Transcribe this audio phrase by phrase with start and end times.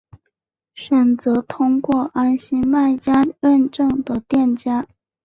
[0.73, 4.87] 选择通过安心卖家认证的店家